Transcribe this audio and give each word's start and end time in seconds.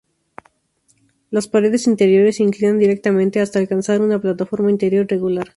Las 1.29 1.47
paredes 1.47 1.85
interiores 1.85 2.37
se 2.37 2.43
inclinan 2.43 2.79
directamente 2.79 3.39
hasta 3.39 3.59
alcanzar 3.59 4.01
una 4.01 4.19
plataforma 4.19 4.71
interior 4.71 5.03
irregular. 5.05 5.47